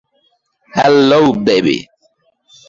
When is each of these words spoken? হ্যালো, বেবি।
হ্যালো, 0.71 1.21
বেবি। 1.45 1.77